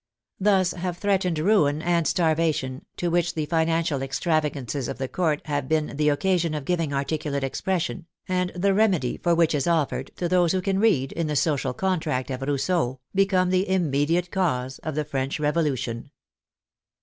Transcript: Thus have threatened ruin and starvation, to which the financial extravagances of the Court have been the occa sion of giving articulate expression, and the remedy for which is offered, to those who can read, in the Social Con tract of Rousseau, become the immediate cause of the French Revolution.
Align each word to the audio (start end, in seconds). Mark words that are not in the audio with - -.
Thus 0.39 0.71
have 0.71 0.97
threatened 0.97 1.37
ruin 1.37 1.79
and 1.83 2.07
starvation, 2.07 2.87
to 2.97 3.09
which 3.09 3.35
the 3.35 3.45
financial 3.45 4.01
extravagances 4.01 4.87
of 4.87 4.97
the 4.97 5.07
Court 5.07 5.41
have 5.45 5.67
been 5.67 5.95
the 5.95 6.07
occa 6.07 6.39
sion 6.39 6.55
of 6.55 6.65
giving 6.65 6.91
articulate 6.91 7.43
expression, 7.43 8.07
and 8.27 8.49
the 8.55 8.73
remedy 8.73 9.17
for 9.21 9.35
which 9.35 9.53
is 9.53 9.67
offered, 9.67 10.09
to 10.15 10.27
those 10.27 10.53
who 10.53 10.61
can 10.63 10.79
read, 10.79 11.11
in 11.11 11.27
the 11.27 11.35
Social 11.35 11.75
Con 11.75 11.99
tract 11.99 12.31
of 12.31 12.41
Rousseau, 12.41 12.99
become 13.13 13.51
the 13.51 13.69
immediate 13.69 14.31
cause 14.31 14.79
of 14.79 14.95
the 14.95 15.05
French 15.05 15.39
Revolution. 15.39 16.09